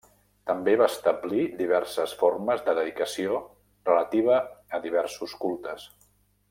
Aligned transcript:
També 0.51 0.71
va 0.81 0.87
establir 0.91 1.43
diverses 1.59 2.15
formes 2.23 2.65
de 2.69 2.75
dedicació 2.81 3.45
relativa 3.91 4.43
a 4.79 4.85
diversos 4.89 5.41
cultes. 5.45 5.91